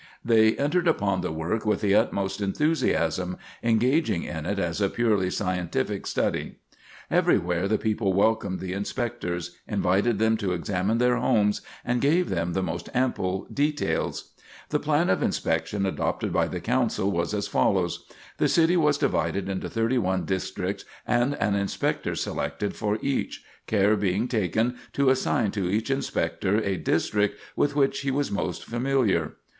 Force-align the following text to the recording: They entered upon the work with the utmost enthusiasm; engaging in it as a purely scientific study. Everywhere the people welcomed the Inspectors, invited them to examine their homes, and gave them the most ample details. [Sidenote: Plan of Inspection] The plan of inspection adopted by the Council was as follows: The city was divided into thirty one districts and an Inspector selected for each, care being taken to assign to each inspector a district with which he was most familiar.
They 0.25 0.57
entered 0.57 0.87
upon 0.87 1.21
the 1.21 1.31
work 1.31 1.63
with 1.63 1.81
the 1.81 1.93
utmost 1.93 2.41
enthusiasm; 2.41 3.37
engaging 3.61 4.23
in 4.23 4.47
it 4.47 4.57
as 4.57 4.81
a 4.81 4.89
purely 4.89 5.29
scientific 5.29 6.07
study. 6.07 6.55
Everywhere 7.11 7.67
the 7.67 7.77
people 7.77 8.11
welcomed 8.11 8.61
the 8.61 8.73
Inspectors, 8.73 9.55
invited 9.67 10.17
them 10.17 10.37
to 10.37 10.53
examine 10.53 10.97
their 10.97 11.17
homes, 11.17 11.61
and 11.85 12.01
gave 12.01 12.29
them 12.29 12.53
the 12.53 12.63
most 12.63 12.89
ample 12.95 13.45
details. 13.53 14.31
[Sidenote: 14.71 14.83
Plan 14.85 15.09
of 15.11 15.21
Inspection] 15.21 15.83
The 15.83 15.91
plan 15.91 15.91
of 15.91 15.91
inspection 15.91 16.03
adopted 16.03 16.33
by 16.33 16.47
the 16.47 16.59
Council 16.61 17.11
was 17.11 17.35
as 17.35 17.47
follows: 17.47 18.07
The 18.39 18.47
city 18.47 18.75
was 18.77 18.97
divided 18.97 19.47
into 19.47 19.69
thirty 19.69 19.99
one 19.99 20.25
districts 20.25 20.83
and 21.05 21.35
an 21.35 21.53
Inspector 21.53 22.15
selected 22.15 22.75
for 22.75 22.97
each, 23.03 23.43
care 23.67 23.95
being 23.95 24.27
taken 24.27 24.77
to 24.93 25.11
assign 25.11 25.51
to 25.51 25.69
each 25.69 25.91
inspector 25.91 26.57
a 26.57 26.75
district 26.77 27.39
with 27.55 27.75
which 27.75 27.99
he 27.99 28.09
was 28.09 28.31
most 28.31 28.65
familiar. 28.65 29.33